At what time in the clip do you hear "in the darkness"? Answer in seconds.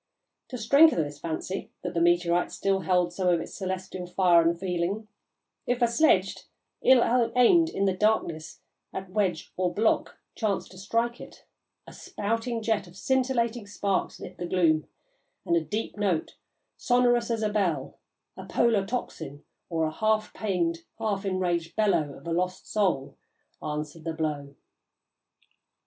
7.69-8.61